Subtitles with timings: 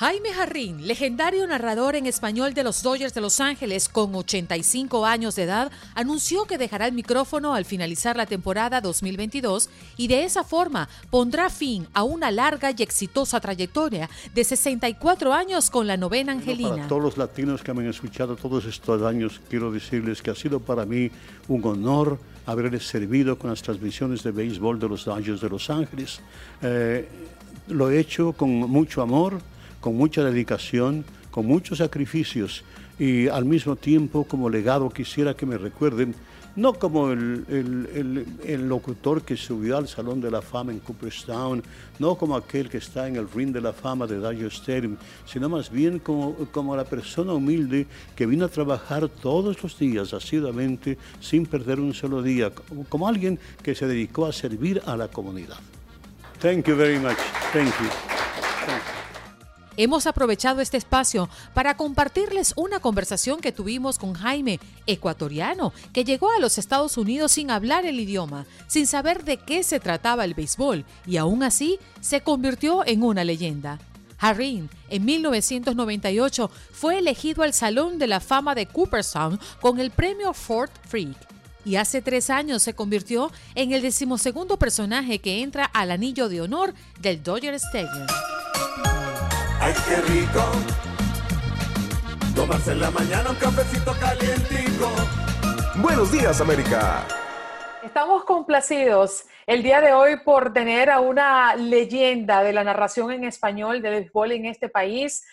[0.00, 5.36] Jaime Jarrín, legendario narrador en español de los Dodgers de Los Ángeles con 85 años
[5.36, 10.42] de edad, anunció que dejará el micrófono al finalizar la temporada 2022 y de esa
[10.42, 16.32] forma pondrá fin a una larga y exitosa trayectoria de 64 años con la novena
[16.32, 16.76] Angelina.
[16.76, 20.34] Para todos los latinos que me han escuchado todos estos años, quiero decirles que ha
[20.34, 21.10] sido para mí
[21.46, 26.22] un honor haberles servido con las transmisiones de béisbol de los Dodgers de Los Ángeles.
[26.62, 27.06] Eh,
[27.68, 29.42] lo he hecho con mucho amor
[29.80, 32.64] con mucha dedicación, con muchos sacrificios
[32.98, 36.14] y al mismo tiempo como legado quisiera que me recuerden,
[36.56, 41.62] no como el, locutor que subió al Salón de la Fama en Cooperstown,
[41.98, 45.48] no como aquel que está en el ring de la fama de Dodger Stadium, sino
[45.48, 50.98] más bien como, como la persona humilde que vino a trabajar todos los días asiduamente
[51.20, 55.08] sin perder un solo día, como, como alguien que se dedicó a servir a la
[55.08, 55.58] comunidad.
[56.40, 57.18] Thank you very much.
[57.52, 57.88] Thank you.
[58.66, 58.99] Thank you.
[59.76, 66.30] Hemos aprovechado este espacio para compartirles una conversación que tuvimos con Jaime, ecuatoriano, que llegó
[66.30, 70.34] a los Estados Unidos sin hablar el idioma, sin saber de qué se trataba el
[70.34, 73.78] béisbol, y aún así se convirtió en una leyenda.
[74.18, 80.34] Harim, en 1998, fue elegido al Salón de la Fama de Cooperstown con el premio
[80.34, 81.16] Ford Freak.
[81.64, 86.40] Y hace tres años se convirtió en el decimosegundo personaje que entra al anillo de
[86.40, 88.06] honor del Dodger Stadium.
[89.70, 90.42] ¡Ay, qué rico!
[92.34, 94.90] Tomarse en la mañana un cafecito calientico.
[95.76, 97.06] Buenos días, América.
[97.84, 103.22] Estamos complacidos el día de hoy por tener a una leyenda de la narración en
[103.22, 105.24] español del béisbol en este país,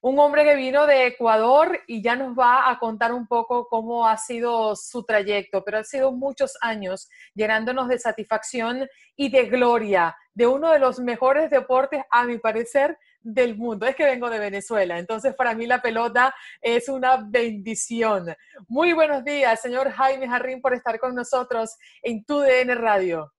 [0.00, 4.06] un hombre que vino de Ecuador y ya nos va a contar un poco cómo
[4.06, 8.86] ha sido su trayecto, pero ha sido muchos años llenándonos de satisfacción
[9.16, 13.86] y de gloria de uno de los mejores deportes, a mi parecer, del mundo.
[13.86, 18.26] Es que vengo de Venezuela, entonces para mí la pelota es una bendición.
[18.68, 23.32] Muy buenos días, señor Jaime Jarrín, por estar con nosotros en tu DN Radio.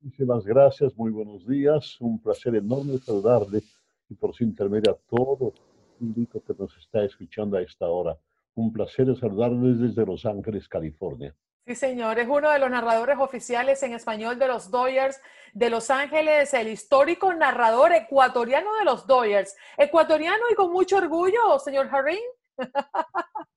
[0.00, 2.00] Muchísimas gracias, muy buenos días.
[2.00, 3.62] Un placer enorme saludarle
[4.08, 8.16] y por su intermedio a todo el público que nos está escuchando a esta hora.
[8.54, 11.34] Un placer saludarles desde Los Ángeles, California.
[11.66, 15.20] Sí, señor, es uno de los narradores oficiales en español de los Dodgers
[15.52, 19.56] de Los Ángeles, el histórico narrador ecuatoriano de los Dodgers.
[19.76, 22.20] Ecuatoriano y con mucho orgullo, señor Harim.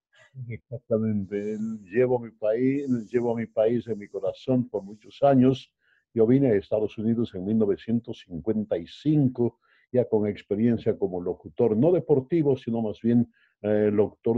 [0.50, 5.72] Exactamente, llevo mi país, llevo mi país en mi corazón por muchos años.
[6.12, 9.60] Yo vine a Estados Unidos en 1955,
[9.92, 13.32] ya con experiencia como locutor, no deportivo, sino más bien
[13.62, 14.36] eh, locutor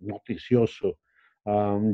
[0.00, 0.98] noticioso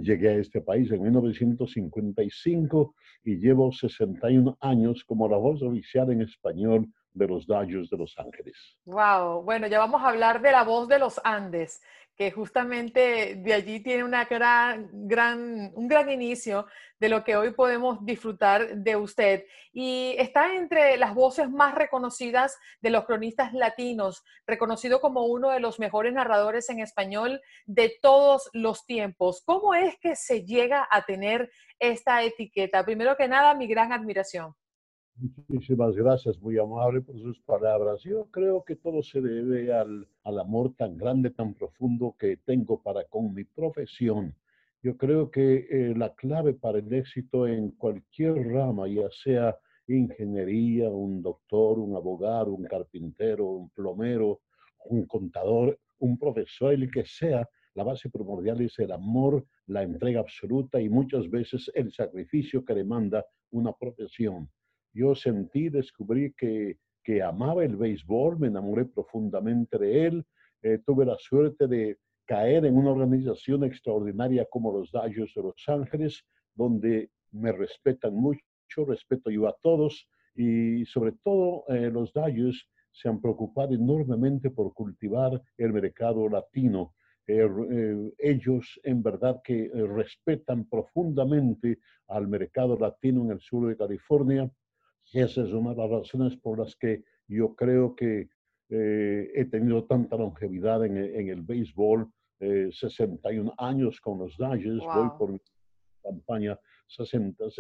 [0.01, 6.23] llegué a este país en 1955 y llevo 61 años como la voz oficial en
[6.23, 8.57] español de los Dodgers de Los Ángeles.
[8.87, 11.83] Wow, bueno, ya vamos a hablar de la voz de los Andes
[12.17, 16.67] que justamente de allí tiene una gran, gran, un gran inicio
[16.99, 19.45] de lo que hoy podemos disfrutar de usted.
[19.73, 25.61] Y está entre las voces más reconocidas de los cronistas latinos, reconocido como uno de
[25.61, 29.43] los mejores narradores en español de todos los tiempos.
[29.45, 32.85] ¿Cómo es que se llega a tener esta etiqueta?
[32.85, 34.55] Primero que nada, mi gran admiración.
[35.15, 38.03] Muchísimas gracias, muy amable por sus palabras.
[38.03, 42.83] Yo creo que todo se debe al, al, amor tan grande, tan profundo que tengo
[42.83, 44.35] para con mi profesión.
[44.83, 49.57] Yo creo que eh, la clave para el éxito en cualquier rama, ya sea
[49.87, 54.41] ingeniería, un doctor, un abogado, un carpintero, un plomero,
[54.87, 60.21] un contador, un profesor, el que sea, la base primordial es el amor, la entrega
[60.21, 64.49] absoluta y muchas veces el sacrificio que demanda una profesión
[64.93, 70.27] yo sentí, descubrí que, que amaba el béisbol, me enamoré profundamente de él,
[70.63, 75.65] eh, tuve la suerte de caer en una organización extraordinaria como los Dodgers de Los
[75.67, 76.25] Ángeles,
[76.55, 78.41] donde me respetan mucho,
[78.87, 84.73] respeto yo a todos y sobre todo eh, los Dodgers se han preocupado enormemente por
[84.73, 86.95] cultivar el mercado latino.
[87.27, 91.79] Eh, ellos en verdad que respetan profundamente
[92.09, 94.51] al mercado latino en el sur de California
[95.21, 98.29] esa es una de las razones por las que yo creo que
[98.71, 102.11] eh, he tenido tanta longevidad en, en el béisbol,
[102.41, 105.41] 61 eh, años con los Dodgers, voy por mi
[106.03, 107.55] campaña 62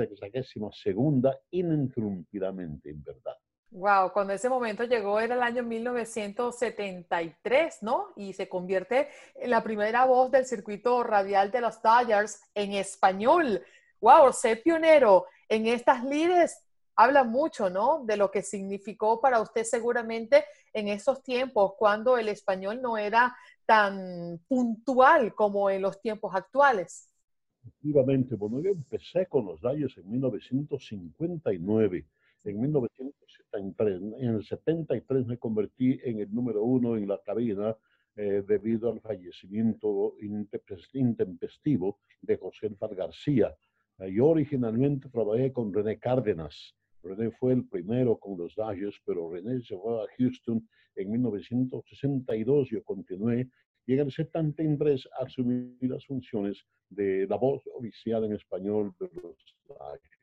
[0.73, 3.37] segunda ininterrumpidamente, en verdad.
[3.71, 8.09] Wow, cuando ese momento llegó era el año 1973, ¿no?
[8.17, 13.63] Y se convierte en la primera voz del circuito radial de los Dodgers en español.
[14.01, 16.63] Wow, ser pionero en estas líderes
[17.03, 18.05] habla mucho, ¿no?
[18.05, 23.35] De lo que significó para usted seguramente en esos tiempos, cuando el español no era
[23.67, 27.09] tan puntual como en los tiempos actuales.
[27.65, 32.07] Efectivamente, bueno, yo empecé con los Dodgers en 1959
[32.45, 34.03] en 1973.
[34.19, 37.77] En el 73 me convertí en el número uno en la cabina
[38.17, 40.15] eh, debido al fallecimiento
[40.93, 43.55] intempestivo de José Far García.
[43.99, 46.75] Eh, yo originalmente trabajé con René Cárdenas.
[47.03, 50.67] René fue el primero con los Dodgers, pero René se fue a Houston
[50.97, 52.69] en 1962.
[52.71, 53.49] Yo continué
[53.87, 56.59] y en el 73 asumí las funciones
[56.89, 60.22] de la voz oficial en español de los Dodgers.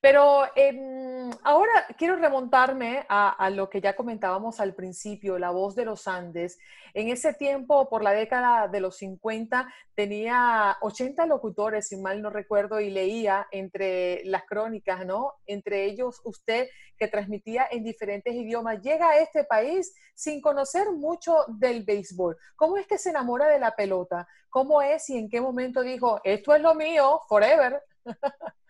[0.00, 5.84] Pero em, ahora quiero remontarme a, lo que ya comentábamos al principio, la voz de
[5.84, 6.58] los Andes.
[6.94, 12.30] En ese tiempo, por la década de los 50, tenía 80 locutores, si mal no
[12.30, 15.34] recuerdo, y leía entre las crónicas, ¿no?
[15.46, 16.68] Entre ellos usted
[16.98, 18.80] que transmitía en diferentes idiomas.
[18.82, 22.36] Llega a este país sin conocer mucho del béisbol.
[22.56, 24.26] ¿Cómo es que se enamora de la pelota?
[24.50, 27.82] ¿Cómo es y en qué momento dijo, esto es lo mío, forever?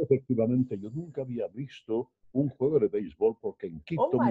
[0.00, 4.24] efectivamente, yo nunca había visto un juego de béisbol porque en Quito oh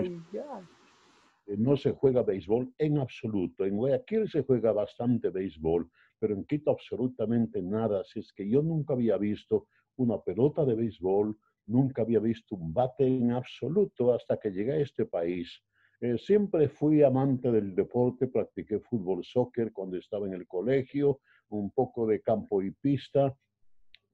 [1.47, 3.65] eh, no se juega béisbol en absoluto.
[3.65, 8.01] En Guayaquil se juega bastante béisbol, pero en Quito absolutamente nada.
[8.01, 11.37] Así es que yo nunca había visto una pelota de béisbol,
[11.67, 15.61] nunca había visto un bate en absoluto hasta que llegué a este país.
[15.99, 21.71] Eh, siempre fui amante del deporte, practiqué fútbol, soccer cuando estaba en el colegio, un
[21.71, 23.35] poco de campo y pista,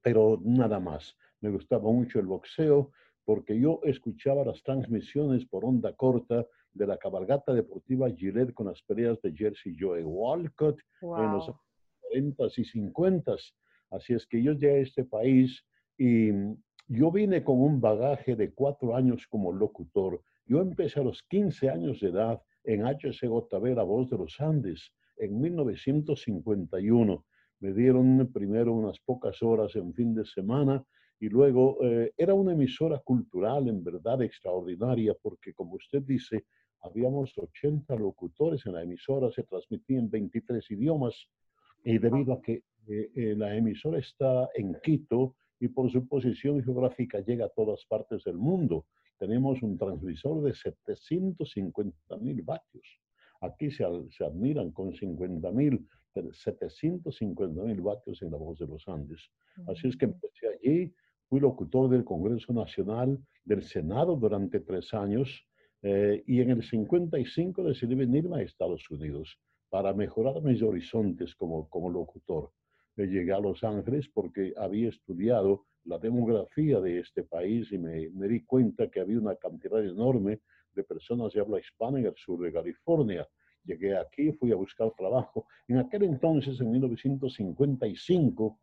[0.02, 2.92] pero nada más me gustaba mucho el boxeo,
[3.26, 8.82] porque yo escuchaba las transmisiones por onda corta de la cabalgata deportiva Gillette con las
[8.84, 11.52] peleas de Jersey Joe Walcott en los
[12.00, 13.36] 40 y 50.
[13.92, 15.66] Así es que yo llegué a este país
[15.98, 16.32] y
[16.88, 20.22] yo vine con un bagaje de cuatro años como locutor.
[20.46, 24.94] Yo empecé a los 15 años de edad en HCJB, La Voz de los Andes,
[25.18, 27.26] en 1951.
[27.60, 30.86] Me dieron primero unas pocas horas en fin de semana
[31.20, 36.46] y luego eh, era una emisora cultural en verdad extraordinaria porque, como usted dice,
[36.82, 41.16] habíamos 80 locutores en la emisora, se transmitía en 23 idiomas
[41.84, 46.62] y debido a que eh, eh, la emisora está en Quito y por su posición
[46.62, 48.86] geográfica llega a todas partes del mundo,
[49.18, 53.00] tenemos un transmisor de 750 mil vatios.
[53.40, 58.88] Aquí se, se admiran con 50 mil, 750 mil vatios en la voz de los
[58.88, 59.22] Andes.
[59.68, 60.94] Así es que empecé allí,
[61.34, 65.48] Fui locutor del Congreso Nacional del Senado durante tres años
[65.82, 71.68] eh, y en el 55 decidí venirme a Estados Unidos para mejorar mis horizontes como,
[71.70, 72.52] como locutor.
[72.96, 78.28] Llegué a Los Ángeles porque había estudiado la demografía de este país y me, me
[78.28, 80.42] di cuenta que había una cantidad enorme
[80.76, 83.28] de personas de habla hispana en el sur de California.
[83.66, 85.48] Llegué aquí, fui a buscar trabajo.
[85.68, 88.60] En aquel entonces, en 1955,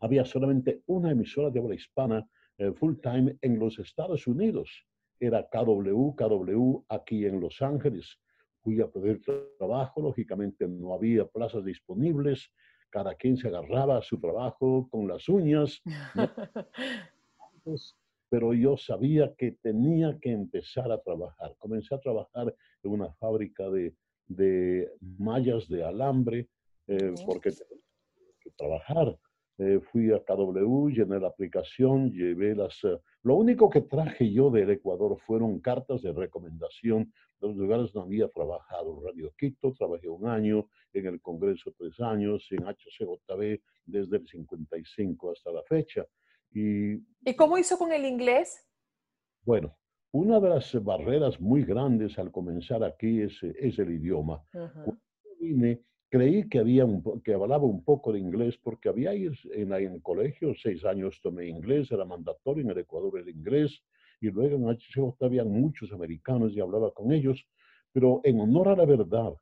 [0.00, 2.28] había solamente una emisora de habla hispana
[2.58, 4.86] eh, full time en los Estados Unidos.
[5.18, 8.18] Era KW, KW aquí en Los Ángeles.
[8.62, 9.22] Fui a pedir
[9.58, 12.50] trabajo, lógicamente no había plazas disponibles,
[12.90, 15.80] cada quien se agarraba a su trabajo con las uñas.
[18.28, 21.54] pero yo sabía que tenía que empezar a trabajar.
[21.58, 23.94] Comencé a trabajar en una fábrica de,
[24.26, 26.48] de mallas de alambre,
[26.88, 27.82] eh, porque tenía
[28.40, 29.16] que trabajar.
[29.58, 32.84] Eh, fui a KW, llené la aplicación, llevé las...
[32.84, 37.90] Eh, lo único que traje yo del Ecuador fueron cartas de recomendación de los lugares
[37.92, 39.02] donde había trabajado.
[39.02, 45.32] Radio Quito, trabajé un año, en el Congreso tres años, en HCJB desde el 55
[45.32, 46.06] hasta la fecha.
[46.52, 46.94] Y,
[47.24, 48.62] ¿Y cómo hizo con el inglés?
[49.42, 49.74] Bueno,
[50.12, 54.42] una de las barreras muy grandes al comenzar aquí es, es el idioma.
[54.52, 55.00] Cuando
[55.40, 59.72] vine, creí que, había un, que hablaba un poco de inglés porque había en, en
[59.72, 63.82] el colegio, seis años tomé inglés, era mandatorio en el Ecuador el inglés,
[64.20, 67.46] y luego en HCJ había muchos americanos y hablaba con ellos,
[67.92, 69.34] pero en honor a la verdad,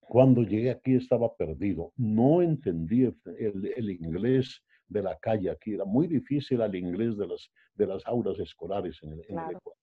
[0.00, 5.84] cuando llegué aquí estaba perdido, no entendía el, el inglés de la calle aquí, era
[5.84, 9.78] muy difícil el inglés de las, de las aulas escolares en el, en el Ecuador.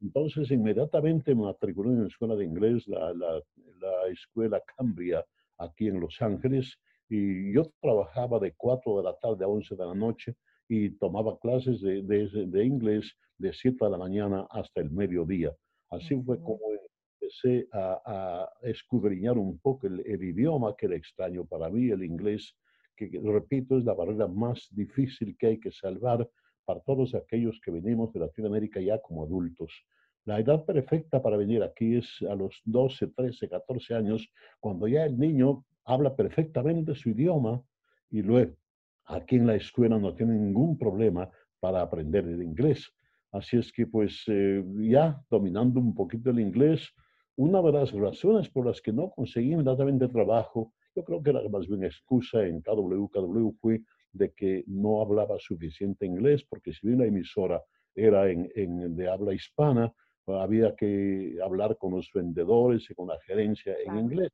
[0.00, 3.40] Entonces, inmediatamente me matriculé en la escuela de inglés, la, la,
[3.82, 5.24] la, escuela Cambria,
[5.58, 9.86] aquí en Los Ángeles, y yo trabajaba de 4 de la tarde a 11 de
[9.86, 10.34] la noche,
[10.68, 15.52] y tomaba clases de, de, de inglés de 7 de la mañana hasta el mediodía.
[15.90, 16.60] Así fue como
[17.20, 22.02] empecé a, a escudriñar un poco el, el, idioma que era extraño para mí, el
[22.04, 22.54] inglés,
[22.96, 26.28] que repito es la barrera más difícil que hay que salvar
[26.64, 29.72] para todos aquellos que venimos de Latinoamérica ya como adultos.
[30.24, 34.28] La edad perfecta para venir aquí es a los 12, 13, 14 años,
[34.60, 37.60] cuando ya el niño habla perfectamente su idioma
[38.08, 38.54] y luego
[39.06, 42.92] aquí en la escuela no tiene ningún problema para aprender el inglés.
[43.32, 46.88] Así es que pues eh, ya dominando un poquito el inglés,
[47.34, 51.40] una de las razones por las que no conseguí inmediatamente trabajo, yo creo que era
[51.48, 57.00] más bien excusa en KW, fue de que no hablaba suficiente inglés, porque si bien
[57.00, 57.60] la emisora
[57.94, 59.92] era en, en, de habla hispana,
[60.26, 64.30] había que hablar con los vendedores y con la gerencia en inglés.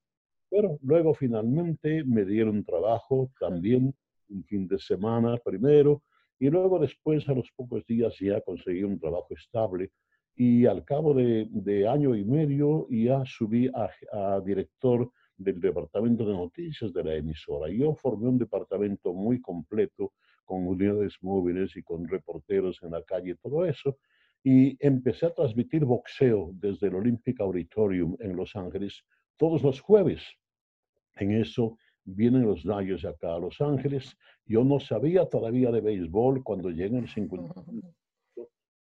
[0.50, 3.94] Pero luego finalmente me dieron trabajo también
[4.30, 6.02] un fin de semana primero
[6.38, 9.90] y luego después a los pocos días ya conseguí un trabajo estable
[10.36, 16.24] y al cabo de, de año y medio ya subí a, a, director del departamento
[16.24, 17.70] de noticias de la emisora.
[17.70, 20.12] Yo formé un departamento muy completo
[20.44, 23.98] con unidades móviles y con reporteros en la calle y todo eso
[24.44, 29.04] y empecé a transmitir boxeo desde el Olympic Auditorium en Los Ángeles
[29.36, 30.22] todos los jueves.
[31.16, 34.16] En eso vienen los Dodgers acá a Los Ángeles.
[34.46, 37.64] Yo no sabía todavía de béisbol cuando llegué en el 50,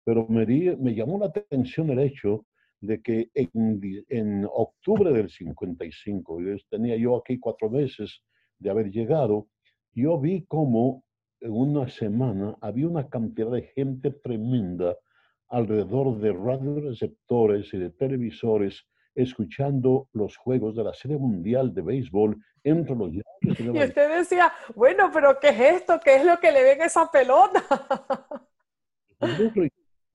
[0.03, 2.45] pero me, di, me llamó la atención el hecho
[2.81, 8.21] de que en, en octubre del 55, tenía yo aquí cuatro meses
[8.59, 9.47] de haber llegado,
[9.93, 11.05] yo vi como
[11.39, 14.97] en una semana había una cantidad de gente tremenda
[15.53, 22.43] alrededor de radioreceptores y de televisores escuchando los juegos de la Serie Mundial de Béisbol
[22.63, 23.21] entre los Y
[23.83, 25.99] usted decía, bueno, pero ¿qué es esto?
[26.03, 27.63] ¿Qué es lo que le ven a esa pelota?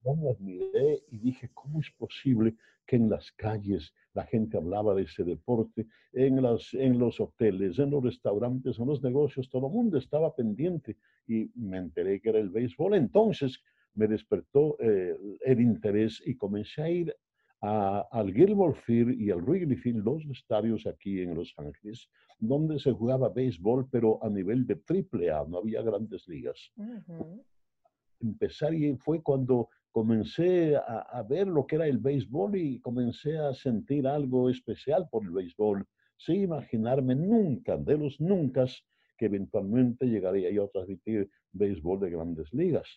[0.03, 2.55] Yo me admiré y dije, ¿cómo es posible
[2.85, 7.79] que en las calles la gente hablaba de ese deporte, en, las, en los hoteles,
[7.79, 12.29] en los restaurantes, en los negocios, todo el mundo estaba pendiente y me enteré que
[12.29, 12.95] era el béisbol.
[12.95, 13.61] Entonces
[13.95, 15.15] me despertó eh,
[15.45, 17.15] el interés y comencé a ir
[17.61, 22.79] a, al Gilmore Field y al Wrigley Field, dos estadios aquí en Los Ángeles, donde
[22.79, 26.71] se jugaba béisbol, pero a nivel de triple A, no había grandes ligas.
[26.77, 27.43] Uh -huh.
[28.21, 33.37] Empezar y fue cuando comencé a, a, ver lo que era el béisbol y comencé
[33.37, 35.85] a sentir algo especial por el béisbol,
[36.17, 38.65] sin imaginarme nunca, de los nunca,
[39.17, 42.87] que eventualmente llegaría yo a transmitir béisbol de grandes ligas.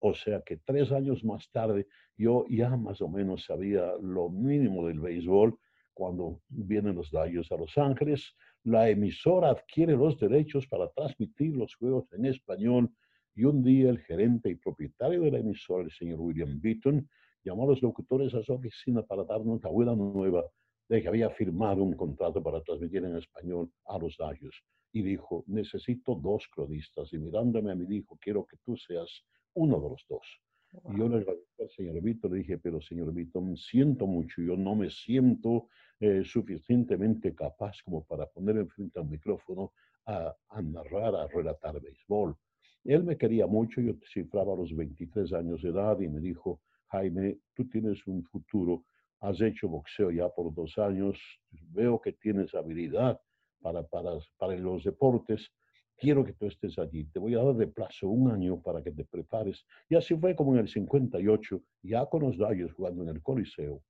[0.00, 1.86] O sea que tres años más tarde
[2.16, 5.58] yo ya más o menos sabía lo mínimo del béisbol.
[5.92, 11.74] Cuando vienen los Dodgers a Los Ángeles, la emisora adquiere los derechos para transmitir los
[11.74, 12.90] juegos en español
[13.34, 17.08] y un día el gerente y propietario de la emisora, el señor William Beaton,
[17.44, 20.44] llamó a los locutores a su oficina para darnos la buena nueva
[20.88, 24.56] de que había firmado un contrato para transmitir en español a los Dodgers.
[24.92, 27.12] Y dijo, necesito dos cronistas.
[27.12, 29.24] Y mirándome a mí dijo, quiero que tú seas
[29.58, 30.26] uno de los dos.
[30.72, 30.92] Wow.
[30.92, 34.56] Y yo le agradecí al señor Vito, le dije, pero señor Vito, siento mucho, yo
[34.56, 35.68] no me siento
[36.00, 39.72] eh, suficientemente capaz como para poner enfrente al micrófono
[40.06, 42.36] a, a, narrar, a relatar béisbol.
[42.84, 47.38] Él me quería mucho, yo cifraba los 23 años de edad y me dijo, Jaime,
[47.54, 48.84] tú tienes un futuro,
[49.20, 51.18] has hecho boxeo ya por dos años,
[51.50, 53.20] veo que tienes habilidad
[53.60, 55.50] para, para, para los deportes,
[55.98, 58.92] quiero que tú estés allí, te voy a dar de plazo un año para que
[58.92, 59.66] te prepares.
[59.88, 63.82] Y así fue como en el 58, ya con los Dodgers jugando en el Coliseo,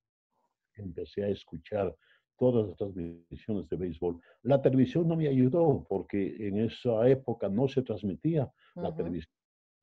[0.74, 1.94] empecé a escuchar
[2.36, 4.20] todas las transmisiones de béisbol.
[4.42, 8.48] La televisión no me ayudó porque en esa época no se transmitía uh
[8.80, 8.82] -huh.
[8.82, 9.32] la televisión.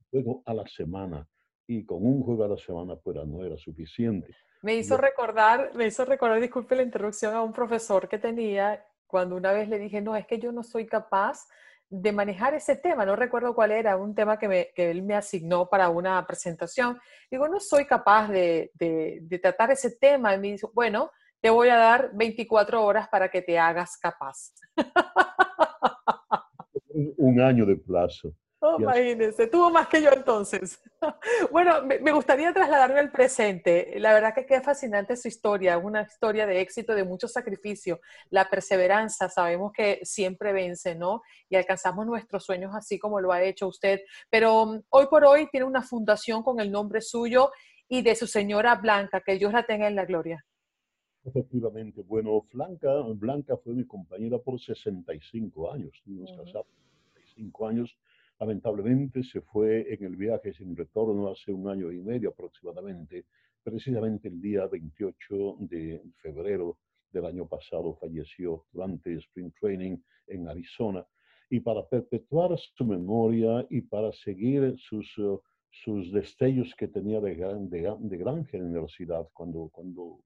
[0.10, 1.28] Juego a la semana
[1.68, 4.34] y con un juego a la semana pues no era suficiente.
[4.62, 9.36] Me hizo recordar, me hizo recordar, disculpe la interrupción, a un profesor que tenía cuando
[9.36, 11.48] una vez le dije, no, es que yo no soy capaz
[11.90, 15.16] de manejar ese tema, no recuerdo cuál era, un tema que, me, que él me
[15.16, 17.00] asignó para una presentación.
[17.30, 20.34] Digo, no soy capaz de, de, de, tratar ese tema.
[20.34, 21.12] Y me dijo, bueno,
[21.42, 24.54] te voy a dar 24 horas para que te hagas capaz.
[27.18, 28.34] Un año de plazo.
[28.68, 30.82] Oh, imagínense, tuvo más que yo entonces.
[31.52, 33.94] bueno, me, me, gustaría trasladarme al presente.
[34.00, 38.00] La verdad que qué fascinante su historia, una historia de éxito, de mucho sacrificio,
[38.32, 41.22] la perseverancia, sabemos que siempre vence, ¿no?
[41.48, 44.00] Y alcanzamos nuestros sueños así como lo ha hecho usted.
[44.32, 47.52] Pero um, hoy por hoy tiene una fundación con el nombre suyo
[47.88, 50.44] y de su señora Blanca, que Dios la tenga en la gloria.
[51.24, 56.46] Efectivamente, bueno, Blanca, Blanca fue mi compañera por 65 años, nos uh -huh.
[56.46, 56.68] casamos
[57.14, 57.96] 65 años
[58.40, 63.26] lamentablemente se fue en el viaje sin retorno hace un año y medio aproximadamente,
[63.64, 66.78] precisamente el día 28 de febrero
[67.12, 71.06] del año pasado falleció durante Spring Training en Arizona.
[71.50, 75.40] Y para perpetuar su memoria y para seguir sus, uh,
[75.84, 80.20] sus destellos que tenía de gran, de, gran generosidad cuando, cuando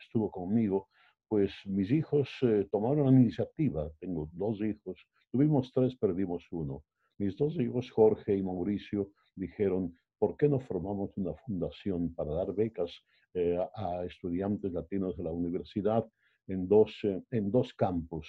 [0.00, 0.88] estuvo conmigo,
[1.28, 3.90] pues mis hijos eh, tomaron la iniciativa.
[4.00, 4.98] Tengo dos hijos,
[5.30, 6.82] tuvimos tres, perdimos uno.
[7.18, 12.54] Mis dos hijos, Jorge y Mauricio, dijeron, ¿por qué no formamos una fundación para dar
[12.54, 12.92] becas
[13.34, 16.06] eh, a estudiantes latinos de la universidad
[16.46, 18.26] en dos, eh, en dos campos?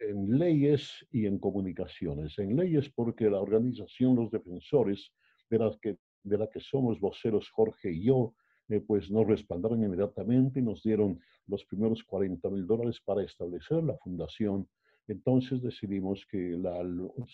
[0.00, 2.38] en leyes y en comunicaciones.
[2.38, 5.12] En leyes porque la organización Los Defensores,
[5.50, 8.34] de la que, de la que somos voceros Jorge y yo,
[8.68, 13.82] eh, pues nos respaldaron inmediatamente y nos dieron los primeros 40 mil dólares para establecer
[13.82, 14.68] la fundación.
[15.08, 16.78] Entonces decidimos que la,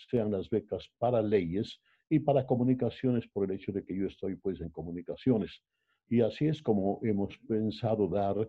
[0.09, 1.79] sean las becas para leyes
[2.09, 5.61] y para comunicaciones por el hecho de que yo estoy pues en comunicaciones.
[6.07, 8.47] Y así es como hemos pensado dar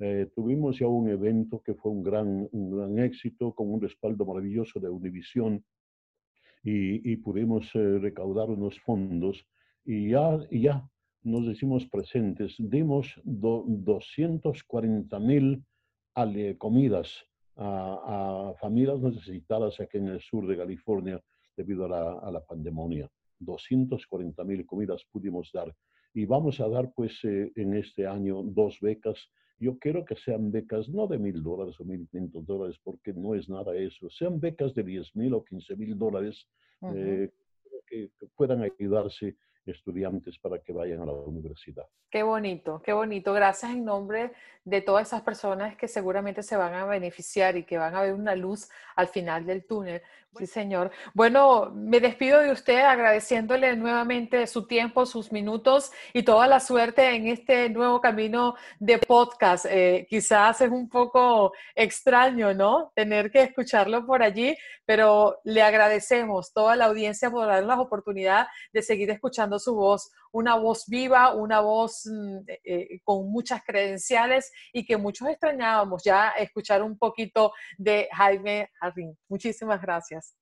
[0.00, 4.24] eh, tuvimos ya un evento que fue un gran, un gran éxito con un respaldo
[4.24, 5.64] maravilloso de Univisión
[6.62, 9.44] y, y pudimos eh, recaudar unos fondos
[9.84, 10.88] y ya, ya
[11.22, 12.54] nos decimos presentes.
[12.58, 15.64] Dimos 240 mil
[16.58, 17.27] comidas
[17.58, 21.20] a, a, familias necesitadas aquí en el sur de California
[21.56, 23.10] debido a la, a la pandemia.
[23.40, 25.74] 240 mil comidas pudimos dar.
[26.14, 29.18] Y vamos a dar pues eh, en este año dos becas
[29.60, 33.34] yo quiero que sean becas no de mil dólares o mil quinientos dólares, porque no
[33.34, 34.08] es nada eso.
[34.10, 36.46] Sean becas de diez mil o quince mil dólares
[36.94, 37.30] eh,
[37.86, 39.36] que, puedan ayudarse
[39.70, 41.86] estudiantes para que vayan a la universidad.
[42.10, 43.32] Qué bonito, qué bonito.
[43.32, 44.32] Gracias en nombre
[44.64, 48.14] de todas esas personas que seguramente se van a beneficiar y que van a ver
[48.14, 50.02] una luz al final del túnel.
[50.36, 50.92] Sí, señor.
[51.14, 57.16] Bueno, me despido de usted agradeciéndole nuevamente su tiempo, sus minutos y toda la suerte
[57.16, 59.66] en este nuevo camino de podcast.
[59.68, 62.92] Eh, quizás es un poco extraño, ¿no?
[62.94, 68.46] Tener que escucharlo por allí, pero le agradecemos toda la audiencia por darnos la oportunidad
[68.72, 74.52] de seguir escuchando su voz, una voz viva, una voz mm, eh, con muchas credenciales
[74.72, 79.16] y que muchos extrañábamos ya escuchar un poquito de Jaime Jardín.
[79.28, 80.34] Muchísimas gracias.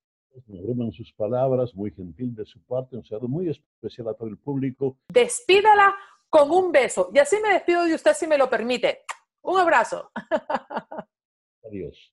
[0.47, 4.29] Me abruman sus palabras, muy gentil de su parte, un saludo muy especial a todo
[4.29, 4.99] el público.
[5.09, 5.95] Despídala
[6.29, 7.11] con un beso.
[7.15, 9.05] Y así me despido de usted si me lo permite.
[9.43, 10.11] Un abrazo.
[11.65, 12.13] Adiós.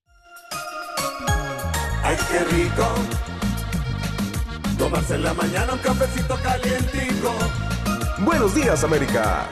[2.03, 3.42] Ay, qué rico.
[4.77, 7.33] Tomarse en la mañana un cafecito calientico.
[8.19, 9.49] Buenos días, América.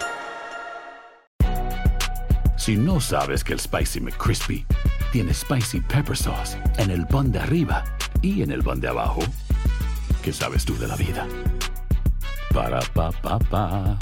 [2.57, 4.65] Si no sabes que el Spicy McCrispy
[5.11, 7.83] tiene Spicy Pepper Sauce en el pan de arriba
[8.21, 9.21] y en el pan de abajo,
[10.21, 11.27] ¿qué sabes tú de la vida?
[12.53, 13.97] Para, pa, pa, pa.